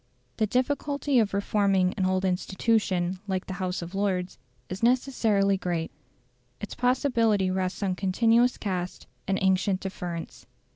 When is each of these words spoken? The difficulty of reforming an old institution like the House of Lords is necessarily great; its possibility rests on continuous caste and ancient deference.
The 0.37 0.47
difficulty 0.47 1.19
of 1.19 1.31
reforming 1.31 1.93
an 1.95 2.07
old 2.07 2.25
institution 2.25 3.19
like 3.27 3.45
the 3.45 3.53
House 3.61 3.83
of 3.83 3.93
Lords 3.93 4.39
is 4.67 4.81
necessarily 4.81 5.57
great; 5.57 5.91
its 6.59 6.73
possibility 6.73 7.51
rests 7.51 7.83
on 7.83 7.93
continuous 7.93 8.57
caste 8.57 9.05
and 9.27 9.37
ancient 9.43 9.79
deference. 9.81 10.47